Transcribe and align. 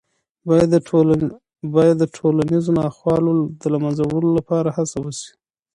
باید 1.73 1.97
د 2.01 2.05
ټولنیزو 2.17 2.71
ناخوالو 2.81 3.31
د 3.61 3.63
له 3.73 3.77
منځه 3.83 4.01
وړلو 4.05 4.31
لپاره 4.39 4.69
هڅه 4.77 4.97
وسي. 5.01 5.29